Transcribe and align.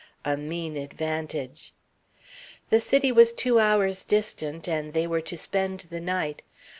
A 0.25 0.35
mean 0.35 0.77
advantage. 0.77 1.73
The 2.71 2.79
city 2.79 3.11
was 3.11 3.31
two 3.31 3.59
hours' 3.59 4.03
distant, 4.03 4.67
and 4.67 4.95
they 4.95 5.05
were 5.05 5.21
to 5.21 5.37
spend 5.37 5.81
the 5.91 6.01
night. 6.01 6.41